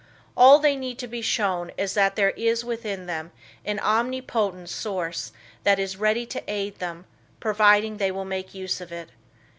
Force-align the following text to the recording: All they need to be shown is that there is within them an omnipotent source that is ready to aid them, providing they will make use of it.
All 0.35 0.57
they 0.57 0.75
need 0.75 0.97
to 0.97 1.07
be 1.07 1.21
shown 1.21 1.71
is 1.77 1.93
that 1.93 2.15
there 2.15 2.31
is 2.31 2.65
within 2.65 3.05
them 3.05 3.31
an 3.63 3.77
omnipotent 3.81 4.67
source 4.67 5.31
that 5.63 5.77
is 5.77 5.95
ready 5.95 6.25
to 6.25 6.43
aid 6.47 6.79
them, 6.79 7.05
providing 7.39 7.97
they 7.97 8.09
will 8.09 8.25
make 8.25 8.55
use 8.55 8.81
of 8.81 8.91
it. 8.91 9.09